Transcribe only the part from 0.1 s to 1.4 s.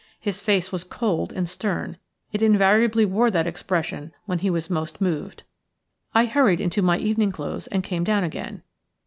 His face was cold